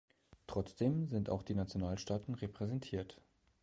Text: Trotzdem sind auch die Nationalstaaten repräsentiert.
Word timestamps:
Trotzdem 0.47 1.05
sind 1.09 1.29
auch 1.29 1.43
die 1.43 1.53
Nationalstaaten 1.53 2.33
repräsentiert. 2.33 3.21